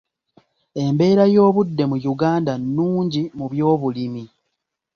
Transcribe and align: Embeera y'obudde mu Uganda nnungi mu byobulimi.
Embeera 0.83 1.23
y'obudde 1.35 1.83
mu 1.91 1.97
Uganda 2.13 2.53
nnungi 2.63 3.21
mu 3.37 3.45
byobulimi. 3.51 4.23